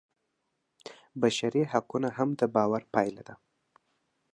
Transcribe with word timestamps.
بشري 1.21 1.61
حقونه 1.71 2.09
هم 2.17 2.29
د 2.39 2.41
باور 2.55 2.81
پایله 2.93 3.21
ده. 3.27 3.35